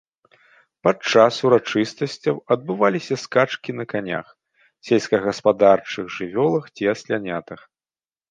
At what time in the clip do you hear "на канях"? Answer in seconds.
3.81-4.27